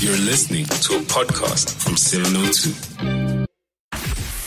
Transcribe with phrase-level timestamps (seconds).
[0.00, 3.39] You're listening to a podcast from 702.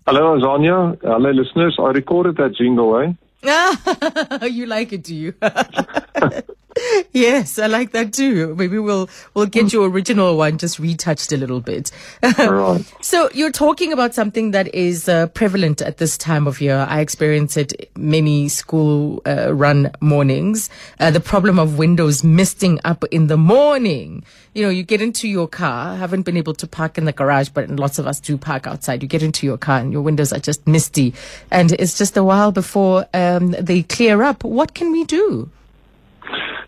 [0.08, 1.00] Hello, Azania.
[1.02, 1.78] Hello, listeners.
[1.80, 3.14] I recorded that jingle, eh?
[4.48, 5.34] you like it, do you?
[7.14, 8.56] yes, I like that too.
[8.56, 11.92] Maybe we'll we'll get your original one just retouched a little bit.
[12.56, 12.86] Right.
[13.02, 16.86] So you're talking about something that is uh, prevalent at this time of year.
[16.90, 20.70] I experience it many school uh, run mornings.
[21.00, 24.24] Uh, the problem of windows misting up in the morning.
[24.54, 27.50] You know, you get into your car, haven't been able to park in the garage,
[27.50, 29.02] but lots of us do park outside.
[29.02, 31.14] You get into your car and your windows are just misty,
[31.52, 34.44] and it's just a while before um, they clear up.
[34.44, 35.50] What can we do?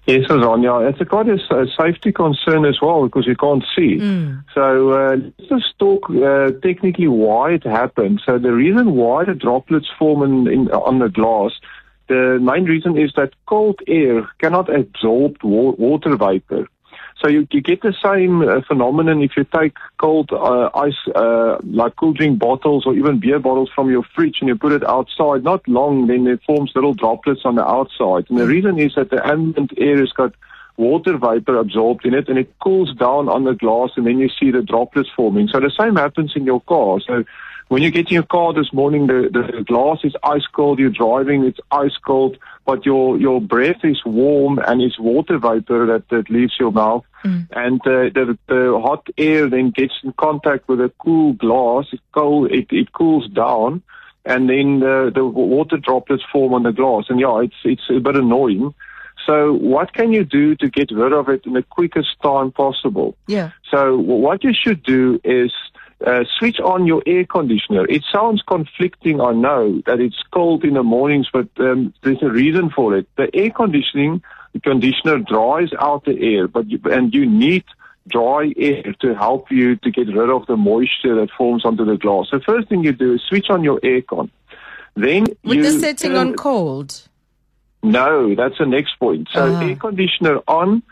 [0.07, 0.89] Yes, Azania.
[0.89, 3.97] It's a quite a, a safety concern as well because you can't see.
[4.53, 8.21] So uh, let's just talk uh, technically why it happened.
[8.25, 11.51] So the reason why the droplets form in, in, on the glass,
[12.07, 16.69] the main reason is that cold air cannot absorb wa- water vapor.
[17.21, 21.57] So you, you get the same uh, phenomenon if you take cold uh, ice, uh,
[21.63, 24.87] like cool drink bottles or even beer bottles from your fridge and you put it
[24.87, 25.43] outside.
[25.43, 28.29] Not long, then it forms little droplets on the outside.
[28.29, 30.33] And the reason is that the ambient air has got
[30.77, 34.29] water vapor absorbed in it and it cools down on the glass and then you
[34.39, 35.47] see the droplets forming.
[35.47, 36.99] So the same happens in your car.
[36.99, 37.23] So
[37.69, 40.89] when you get in your car this morning, the, the glass is ice cold, you're
[40.89, 46.07] driving, it's ice cold, but your, your breath is warm and it's water vapor that,
[46.09, 47.03] that leaves your mouth.
[47.51, 51.99] And uh, the, the hot air then gets in contact with a cool glass, it,
[52.13, 53.83] cold, it, it cools down,
[54.23, 57.05] and then the, the water droplets form on the glass.
[57.09, 58.73] And yeah, it's, it's a bit annoying.
[59.25, 63.17] So what can you do to get rid of it in the quickest time possible?
[63.27, 63.51] Yeah.
[63.69, 65.51] So what you should do is
[66.05, 67.85] uh, switch on your air conditioner.
[67.87, 72.29] It sounds conflicting, I know, that it's cold in the mornings, but um, there's a
[72.29, 73.07] reason for it.
[73.17, 74.21] The air conditioning
[74.53, 77.63] the conditioner dries out the air, but you, and you need
[78.07, 81.97] dry air to help you to get rid of the moisture that forms onto the
[81.97, 82.27] glass.
[82.31, 84.29] The first thing you do is switch on your aircon.
[84.95, 87.01] Then With you the setting on cold.
[87.83, 89.27] no, that's the next point.
[89.33, 89.59] So Ah.
[89.61, 90.83] air conditioner on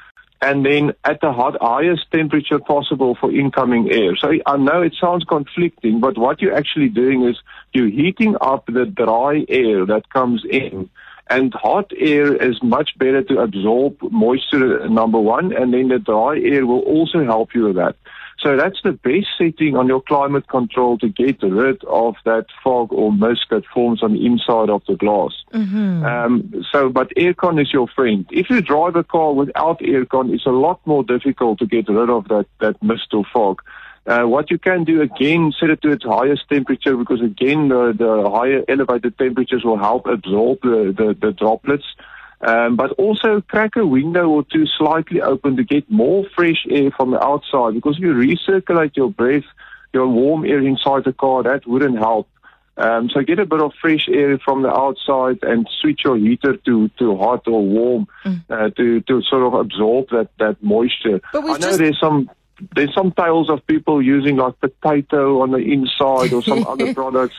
[0.45, 4.15] and then at the hot, highest temperature possible for incoming air.
[4.15, 7.35] So I know it sounds conflicting, but what you're actually doing is
[7.73, 10.89] you're heating up the dry air that comes in.
[11.27, 16.39] And hot air is much better to absorb moisture, number one, and then the dry
[16.39, 17.95] air will also help you with that.
[18.39, 22.91] So that's the best setting on your climate control to get rid of that fog
[22.91, 25.31] or mist that forms on the inside of the glass.
[26.05, 28.25] Um, so, but aircon is your friend.
[28.31, 32.09] If you drive a car without aircon, it's a lot more difficult to get rid
[32.09, 33.61] of that, that mist or fog.
[34.05, 37.91] Uh, what you can do again, set it to its highest temperature because again, the,
[37.97, 41.85] the higher elevated temperatures will help absorb the, the, the droplets.
[42.41, 46.91] Um, but also crack a window or two slightly open to get more fresh air
[46.91, 49.45] from the outside because if you recirculate your breath,
[49.93, 52.27] your warm air inside the car, that wouldn't help.
[52.77, 56.57] Um, so get a bit of fresh air from the outside and switch your heater
[56.57, 58.07] to, to hot or warm
[58.49, 61.21] uh, to, to sort of absorb that, that moisture.
[61.33, 62.29] I know just- there's some
[62.73, 67.35] there's some tales of people using like potato on the inside or some other products.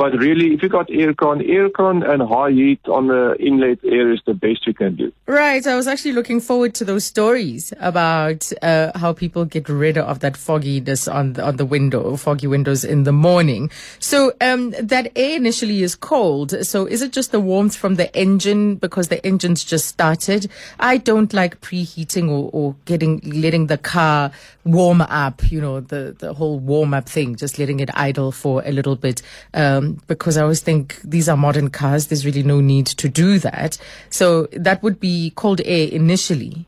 [0.00, 4.22] But really, if you got aircon, aircon and high heat on the inlet air is
[4.24, 5.12] the best you can do.
[5.26, 5.66] Right.
[5.66, 10.20] I was actually looking forward to those stories about uh, how people get rid of
[10.20, 13.70] that fogginess on the, on the window, foggy windows in the morning.
[13.98, 16.64] So um, that air initially is cold.
[16.64, 20.50] So is it just the warmth from the engine because the engine's just started?
[20.78, 24.32] I don't like preheating or, or getting letting the car
[24.64, 25.52] warm up.
[25.52, 28.96] You know the the whole warm up thing, just letting it idle for a little
[28.96, 29.20] bit.
[29.52, 32.06] Um, because I always think these are modern cars.
[32.06, 33.78] There's really no need to do that.
[34.10, 36.66] So that would be cold air initially.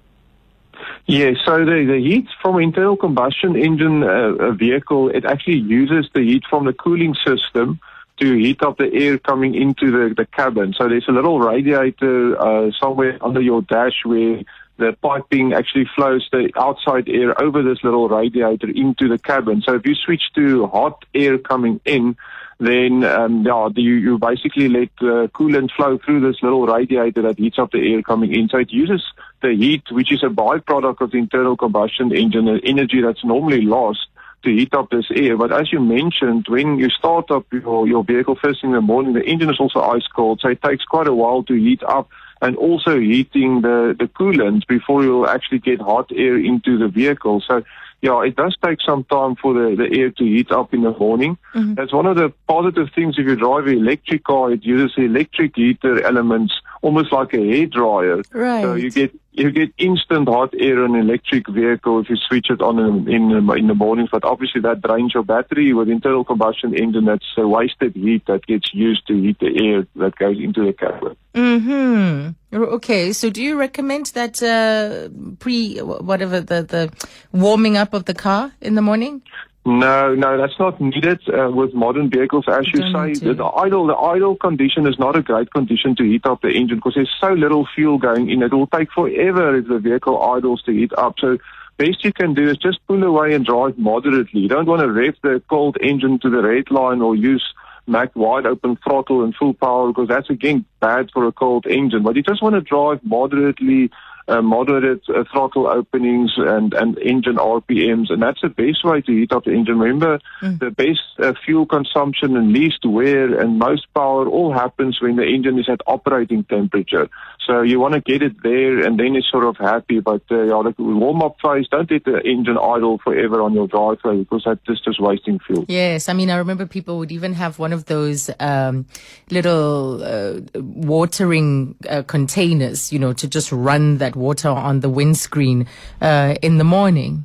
[1.06, 6.20] Yeah, so the, the heat from internal combustion engine uh, vehicle, it actually uses the
[6.20, 7.80] heat from the cooling system
[8.20, 10.74] to heat up the air coming into the, the cabin.
[10.78, 14.42] So there's a little radiator uh, somewhere under your dash where
[14.76, 19.62] the piping actually flows the outside air over this little radiator into the cabin.
[19.66, 22.16] So if you switch to hot air coming in,
[22.58, 27.38] then um, yeah, you, you basically let the coolant flow through this little radiator that
[27.38, 28.48] heats up the air coming in.
[28.48, 29.02] So it uses
[29.40, 33.62] the heat, which is a byproduct of the internal combustion engine, the energy that's normally
[33.62, 34.06] lost
[34.44, 35.36] to heat up this air.
[35.36, 39.14] But as you mentioned, when you start up your, your vehicle first in the morning,
[39.14, 42.08] the engine is also ice cold, so it takes quite a while to heat up
[42.40, 47.40] and also heating the, the coolant before you'll actually get hot air into the vehicle.
[47.46, 47.62] So
[48.02, 50.90] yeah, it does take some time for the, the air to heat up in the
[50.90, 51.38] morning.
[51.54, 51.74] Mm-hmm.
[51.74, 55.54] That's one of the positive things if you drive an electric car, it uses electric
[55.54, 58.22] heater elements almost like a hair dryer.
[58.32, 58.62] Right.
[58.62, 62.50] So you get you get instant hot air in an electric vehicle if you switch
[62.50, 64.10] it on in in, in the mornings.
[64.12, 67.06] But obviously that drains your battery with internal combustion engine.
[67.06, 70.72] That's a wasted heat that gets used to heat the air that goes into the
[70.74, 71.16] cabin.
[71.34, 72.28] Hmm.
[72.52, 73.12] Okay.
[73.14, 75.08] So do you recommend that uh,
[75.38, 76.92] pre whatever the the
[77.32, 79.22] warming up of the car in the morning?
[79.64, 82.46] No, no, that's not needed uh, with modern vehicles.
[82.48, 86.02] As you say, the, the, idle the idle condition is not a great condition to
[86.02, 88.42] heat up the engine because there's so little fuel going in.
[88.42, 91.14] It will take forever if the vehicle idles to heat up.
[91.20, 91.38] So
[91.76, 94.40] best you can do is just pull away and drive moderately.
[94.40, 97.54] You don't want to rev the cold engine to the red line or use
[97.86, 102.02] Mac wide open throttle and full power because that's again bad for a cold engine.
[102.02, 103.90] But you just want to drive moderately
[104.28, 109.12] uh, moderate uh, throttle openings and, and engine RPMs, and that's the best way to
[109.12, 109.78] heat up the engine.
[109.78, 110.58] Remember, mm.
[110.58, 115.24] the best uh, fuel consumption and least wear and most power all happens when the
[115.24, 117.08] engine is at operating temperature.
[117.46, 120.00] So you want to get it there, and then it's sort of happy.
[120.00, 123.66] But uh, yeah, the warm up phase, don't let the engine idle forever on your
[123.66, 125.64] driveway because that's just, just wasting fuel.
[125.68, 128.86] Yes, I mean, I remember people would even have one of those um,
[129.30, 135.66] little uh, watering uh, containers, you know, to just run that water on the windscreen
[136.00, 137.24] uh, in the morning.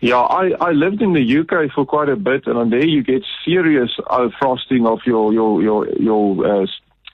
[0.00, 3.02] Yeah, I, I lived in the UK for quite a bit, and on there you
[3.02, 6.66] get serious uh, frosting of your your your your uh,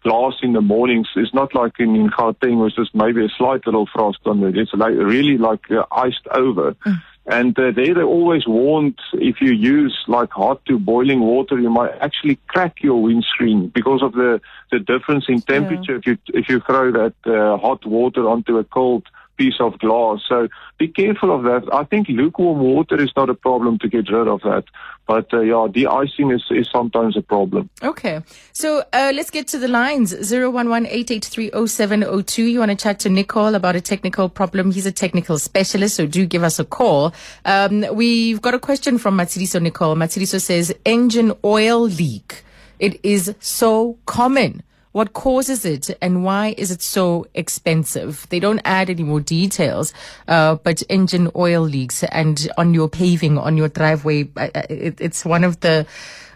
[0.02, 1.08] glass in the mornings.
[1.16, 4.44] It's not like in, in Gauteng, where it's just maybe a slight little frost on
[4.44, 4.58] it.
[4.58, 6.75] It's like really like uh, iced over.
[6.75, 7.02] Mm.
[7.26, 11.71] And uh, they they always warned if you use like hot to boiling water, you
[11.71, 15.93] might actually crack your windscreen because of the the difference in temperature.
[15.93, 15.99] Yeah.
[15.99, 19.05] If you if you throw that uh, hot water onto a cold
[19.36, 20.22] piece of glass.
[20.28, 20.48] So
[20.78, 21.72] be careful of that.
[21.72, 24.64] I think lukewarm water is not a problem to get rid of that.
[25.06, 27.70] But uh, yeah, de-icing is, is sometimes a problem.
[27.82, 28.20] Okay.
[28.52, 30.14] So uh, let's get to the lines.
[30.14, 32.50] 011-883-0702.
[32.50, 34.72] You want to chat to Nicole about a technical problem.
[34.72, 37.14] He's a technical specialist, so do give us a call.
[37.44, 39.94] Um, we've got a question from Matsiriso Nicole.
[39.94, 42.42] Matsiriso says, engine oil leak.
[42.78, 44.62] It is so common
[44.94, 48.29] what causes it and why is it so expensive?
[48.31, 49.93] They don't add any more details,
[50.29, 55.43] uh, but engine oil leaks and on your paving, on your driveway, it, it's one
[55.43, 55.85] of the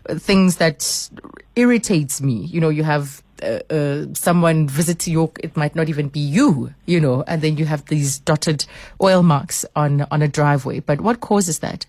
[0.08, 1.08] things that
[1.55, 2.46] irritates me.
[2.46, 6.75] You know, you have uh, uh, someone visit your, it might not even be you,
[6.84, 8.66] you know, and then you have these dotted
[9.00, 10.81] oil marks on, on a driveway.
[10.81, 11.87] But what causes that?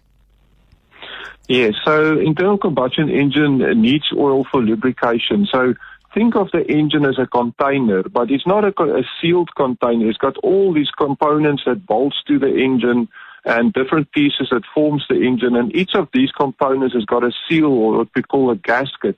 [1.48, 5.48] Yes, so internal combustion engine needs oil for lubrication.
[5.52, 5.74] So
[6.14, 10.10] think of the engine as a container, but it's not a, a, sealed container.
[10.10, 13.08] It's got all these components that bolts to the engine
[13.46, 15.56] and different pieces that forms the engine.
[15.56, 19.18] And each of these components has got a seal or what we call a gasket.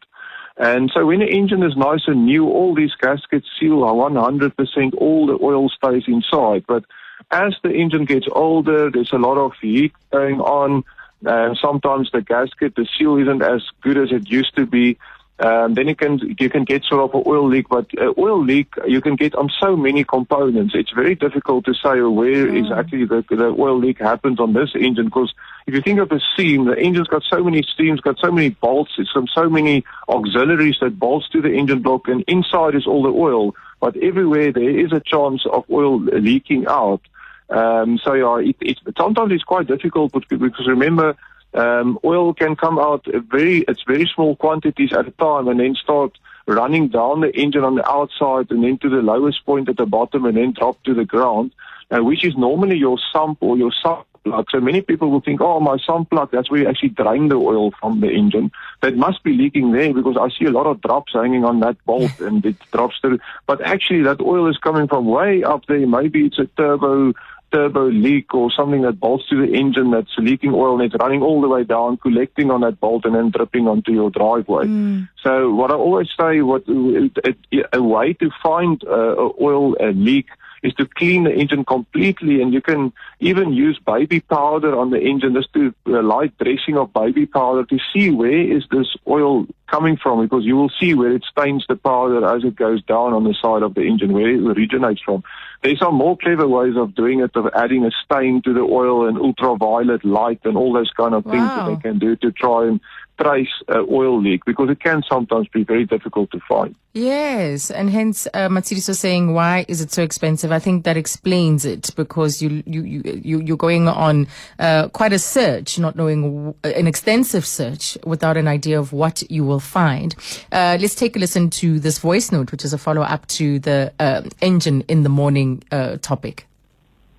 [0.58, 5.26] And so when the engine is nice and new, all these gaskets seal 100%, all
[5.26, 6.66] the oil stays inside.
[6.68, 6.86] But
[7.32, 10.84] as the engine gets older, there's a lot of heat going on.
[11.24, 14.98] And sometimes the gasket, the seal isn't as good as it used to be
[15.42, 17.68] um, then you can you can get sort of an oil leak.
[17.68, 20.74] But uh, oil leak you can get on so many components.
[20.76, 22.58] It's very difficult to say where mm.
[22.58, 25.34] exactly the, the oil leak happens on this engine because
[25.66, 28.50] if you think of a seam, the engine's got so many seams, got so many
[28.50, 32.86] bolts, it's from so many auxiliaries that bolts to the engine block, and inside is
[32.86, 33.56] all the oil.
[33.80, 37.02] But everywhere there is a chance of oil leaking out.
[37.50, 41.16] Um, so yeah, it, it's sometimes it's quite difficult because remember
[41.54, 45.76] um, oil can come out very, it's very small quantities at a time and then
[45.76, 46.18] start
[46.48, 49.86] running down the engine on the outside and then to the lowest point at the
[49.86, 51.52] bottom and then drop to the ground,
[51.92, 54.48] uh, which is normally your sump or your sump plug.
[54.52, 57.36] So many people will think, oh, my sump plug, that's where you actually drain the
[57.36, 58.52] oil from the engine.
[58.82, 61.84] That must be leaking there because I see a lot of drops hanging on that
[61.86, 63.20] bolt and it drops through.
[63.46, 65.86] But actually that oil is coming from way up there.
[65.86, 67.14] Maybe it's a turbo
[67.52, 71.22] turbo leak or something that bolts to the engine that's leaking oil and it's running
[71.22, 74.66] all the way down, collecting on that bolt and then dripping onto your driveway.
[74.66, 75.10] Mm.
[75.24, 77.18] So what I always say, what it,
[77.52, 80.28] it, a way to find uh, a oil uh, leak
[80.64, 85.00] is to clean the engine completely and you can even use baby powder on the
[85.00, 89.48] engine just to uh, light dressing of baby powder to see where is this oil
[89.68, 93.14] coming from because you will see where it stains the powder as it goes down
[93.14, 95.24] on the side of the engine where it originates from.
[95.64, 99.08] There's some more clever ways of doing it of adding a stain to the oil
[99.08, 102.68] and ultraviolet light and all those kind of things that they can do to try
[102.68, 102.80] and
[103.22, 106.76] trace uh, oil leak because it can sometimes be very difficult to find.
[106.94, 111.64] Yes, and hence uh, was saying, "Why is it so expensive?" I think that explains
[111.64, 114.28] it because you you you you you're going on
[114.60, 119.24] uh, quite a search, not knowing w- an extensive search without an idea of what
[119.32, 120.16] you will find.
[120.52, 123.60] Uh, let's take a listen to this voice note, which is a follow up to
[123.60, 126.48] the uh, engine in the morning uh, topic.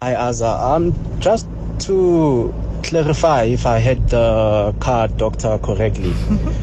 [0.02, 0.60] Hi, Azza.
[0.60, 1.46] Um, just
[1.86, 6.12] to clarify if I had the car doctor correctly.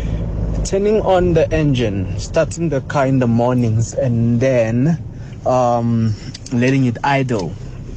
[0.65, 5.01] Turning on the engine, starting the car in the mornings, and then
[5.45, 6.13] um,
[6.51, 7.53] letting it idle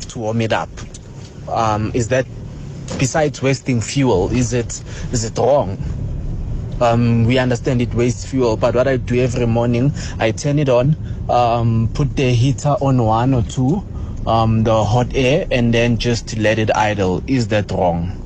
[0.08, 0.70] to warm it up.
[1.48, 2.26] Um, is that,
[2.98, 5.76] besides wasting fuel, is it is it wrong?
[6.80, 10.68] Um, we understand it wastes fuel, but what I do every morning, I turn it
[10.68, 10.96] on,
[11.28, 13.84] um, put the heater on one or two,
[14.26, 17.22] um, the hot air, and then just let it idle.
[17.26, 18.18] Is that wrong?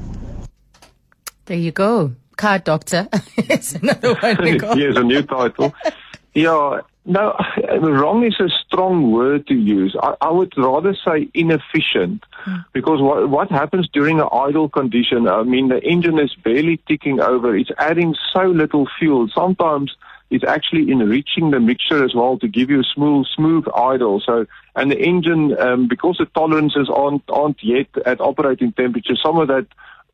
[1.46, 3.08] There you go, car doctor.
[3.36, 4.76] it's another one.
[4.78, 5.74] Here's a new title.
[6.34, 7.34] Yeah, no,
[7.80, 9.96] wrong is a strong word to use.
[10.02, 12.24] I, I would rather say inefficient
[12.74, 17.20] because what, what happens during an idle condition, I mean, the engine is barely ticking
[17.20, 17.56] over.
[17.56, 19.28] It's adding so little fuel.
[19.34, 19.96] Sometimes
[20.30, 24.21] it's actually enriching the mixture as well to give you a smooth, smooth idle.
[24.25, 29.38] So, and the engine, um, because the tolerances aren't, aren't yet at operating temperature, some
[29.38, 29.66] of that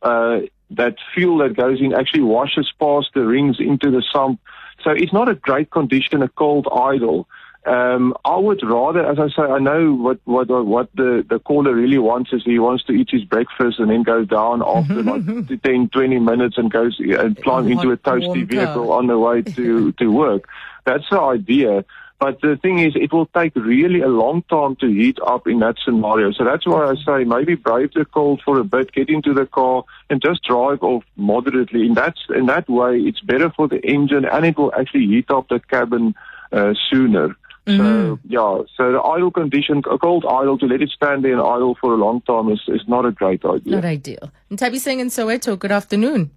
[0.02, 0.40] uh,
[0.70, 4.40] that fuel that goes in actually washes past the rings into the sump.
[4.82, 7.28] So it's not a great condition, a cold idle.
[7.64, 11.72] Um, I would rather, as I say, I know what what what the, the caller
[11.74, 15.62] really wants is he wants to eat his breakfast and then go down after like
[15.62, 19.92] 10, 20 minutes and goes and climb into a toasty vehicle on the way to,
[19.98, 20.48] to work.
[20.84, 21.84] That's the idea.
[22.18, 25.58] But the thing is, it will take really a long time to heat up in
[25.58, 26.30] that scenario.
[26.30, 29.44] So that's why I say maybe brave the cold for a bit, get into the
[29.44, 31.84] car and just drive off moderately.
[31.84, 35.32] In that, in that way, it's better for the engine and it will actually heat
[35.32, 36.14] up the cabin
[36.52, 37.36] uh, sooner.
[37.66, 41.40] So yeah, so the idle condition, a cold idle to let it stand there and
[41.40, 43.76] idle for a long time is, is not a great idea.
[43.76, 44.32] Not ideal.
[44.50, 46.32] And Tabi saying in Soweto, good afternoon.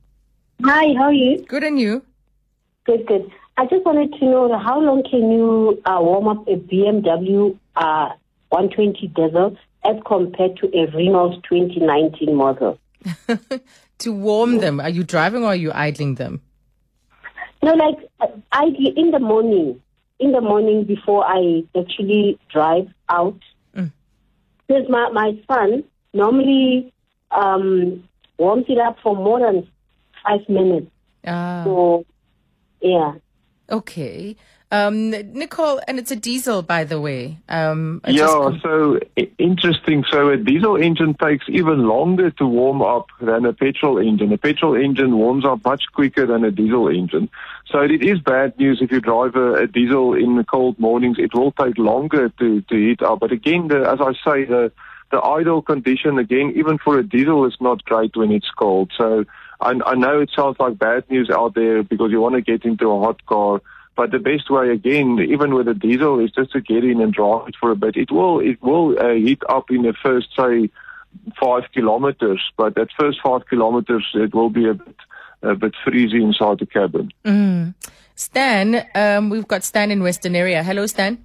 [0.64, 1.44] Hi, how are you?
[1.48, 2.04] Good and you?
[2.86, 3.32] Good, good.
[3.58, 8.10] I just wanted to know how long can you uh, warm up a BMW uh,
[8.50, 12.78] 120 diesel as compared to a Renault 2019 model?
[14.00, 16.42] To warm them, are you driving or are you idling them?
[17.64, 18.66] No, like uh, I
[18.96, 19.82] in the morning,
[20.20, 23.40] in the morning before I actually drive out.
[24.68, 26.94] Because my my son normally
[27.32, 28.04] um,
[28.38, 29.68] warms it up for more than
[30.24, 30.88] five minutes.
[31.26, 31.64] Ah.
[31.66, 32.06] So,
[32.82, 33.14] yeah.
[33.70, 34.36] Okay.
[34.72, 37.38] Um, Nicole, and it's a diesel, by the way.
[37.50, 39.00] Um, Yeah, com- so
[39.38, 40.04] interesting.
[40.10, 44.34] So a diesel engine takes even longer to warm up than a petrol engine.
[44.34, 47.30] A petrol engine warms up much quicker than a diesel engine.
[47.72, 51.18] So it is bad news if you drive a, a diesel in the cold mornings.
[51.20, 53.20] It will take longer to, to heat up.
[53.20, 54.72] But again, the, as I say, the,
[55.12, 58.92] the idle condition, again, even for a diesel is not great when it's cold.
[58.98, 59.26] So
[59.62, 62.66] I, I know it sounds like bad news out there because you want to get
[62.66, 63.62] into a hot car.
[63.96, 67.14] But the best way, again, even with a diesel, is just to get in and
[67.14, 67.96] drive it for a bit.
[67.96, 70.70] It will, it will uh, heat up in the first, say,
[71.40, 72.42] five kilometers.
[72.58, 74.96] But that first five kilometers, it will be a bit,
[75.42, 77.74] a bit freezy inside the cabin.
[78.16, 80.62] Stan, um, we've got Stan in Western area.
[80.62, 81.24] Hello, Stan.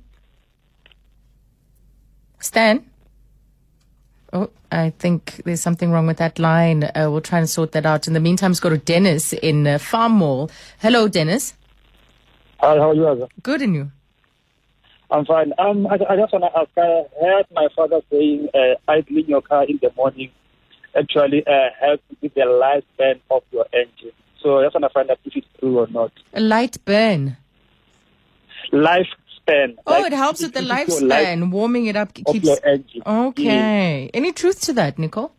[2.38, 2.84] Stan?
[4.32, 6.84] Oh, I think there's something wrong with that line.
[6.84, 8.06] Uh, we'll try and sort that out.
[8.06, 10.50] In the meantime, let's go to Dennis in uh, Farm Mall.
[10.78, 11.54] Hello, Dennis.
[12.60, 13.02] Hi, how are you?
[13.02, 13.28] Azza?
[13.42, 13.90] Good and you?
[15.10, 15.52] I'm fine.
[15.58, 16.70] Um, I, I just want to ask.
[16.76, 20.30] I heard my father saying uh, idling your car in the morning
[20.94, 24.12] actually uh, helps with the lifespan of your engine.
[24.42, 26.12] So I just want to find out if it's true or not.
[26.34, 27.38] A light burn.
[28.72, 29.76] Lifespan.
[29.86, 31.50] Oh, like, it helps with the your life lifespan.
[31.50, 32.44] Warming it up of keeps.
[32.46, 33.02] your engine.
[33.06, 34.10] Okay.
[34.12, 35.32] Any truth to that, Nicole?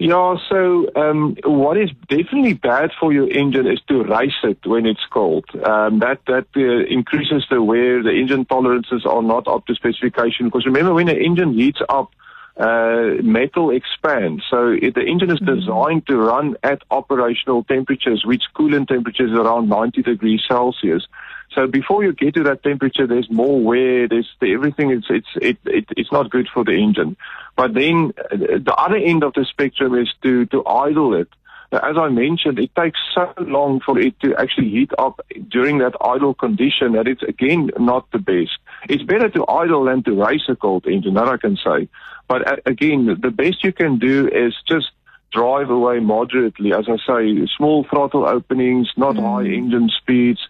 [0.00, 4.86] Yeah, so um, what is definitely bad for your engine is to race it when
[4.86, 5.44] it's cold.
[5.62, 8.02] Um, that that uh, increases the wear.
[8.02, 10.46] The engine tolerances are not up to specification.
[10.46, 12.12] Because remember, when an engine heats up,
[12.56, 14.42] uh, metal expands.
[14.50, 20.00] So the engine is designed to run at operational temperatures, which coolant temperatures around 90
[20.02, 21.06] degrees Celsius.
[21.54, 24.06] So before you get to that temperature, there's more wear.
[24.06, 24.90] There's the, everything.
[24.90, 27.16] It's it's it, it it's not good for the engine.
[27.56, 31.28] But then uh, the other end of the spectrum is to to idle it.
[31.72, 35.78] Now, as I mentioned, it takes so long for it to actually heat up during
[35.78, 38.58] that idle condition that it's again not the best.
[38.88, 41.88] It's better to idle than to race a cold engine, that I can say.
[42.28, 44.90] But uh, again, the best you can do is just
[45.32, 46.72] drive away moderately.
[46.72, 50.40] As I say, small throttle openings, not high engine speeds.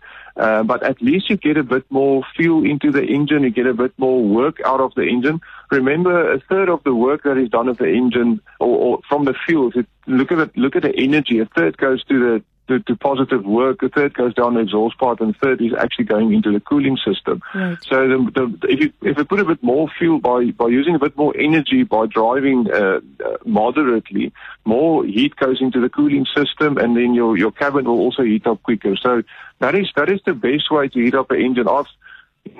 [0.41, 3.67] Uh, but at least you get a bit more fuel into the engine, you get
[3.67, 5.39] a bit more work out of the engine.
[5.71, 9.27] Remember, a third of the work that is done of the engine or, or from
[9.27, 9.71] the fuel,
[10.07, 13.45] look at it, look at the energy, a third goes to the to, to positive
[13.45, 16.61] work, a third goes down the exhaust part, and third is actually going into the
[16.61, 17.43] cooling system.
[17.53, 17.77] Right.
[17.83, 20.95] So the, the, if you if you put a bit more fuel by by using
[20.95, 24.33] a bit more energy by driving uh, uh, moderately,
[24.65, 28.47] more heat goes into the cooling system, and then your your cabin will also heat
[28.47, 28.95] up quicker.
[28.97, 29.23] So
[29.59, 31.67] that is that is the best way to heat up an engine.
[31.69, 31.87] I've,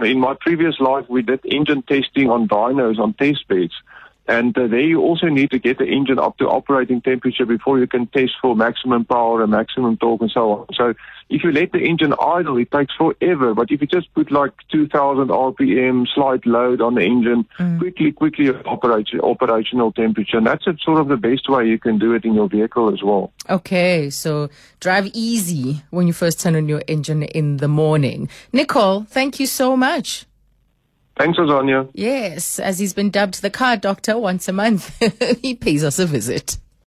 [0.03, 3.75] in my previous life, we did engine testing on dynos on test beds.
[4.31, 7.81] And uh, there you also need to get the engine up to operating temperature before
[7.81, 10.67] you can test for maximum power and maximum torque and so on.
[10.73, 10.95] So
[11.31, 13.55] if you let the engine idle, it takes forever.
[13.55, 17.45] But if you just put like 2000 RPM slight load on the engine,
[17.81, 20.37] quickly, quickly operate, operational temperature.
[20.37, 22.93] And that's a, sort of the best way you can do it in your vehicle
[22.95, 23.33] as well.
[23.49, 28.29] Okay, so drive easy when you first turn on your engine in the morning.
[28.53, 30.25] Nicole, thank you so much.
[31.17, 31.91] Thanks, Azania.
[31.93, 34.97] Yes, as he's been dubbed the car doctor once a month,
[35.43, 36.57] he pays us a visit.